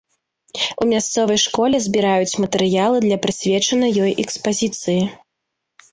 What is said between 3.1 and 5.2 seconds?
прысвечанай ёй экспазіцыі.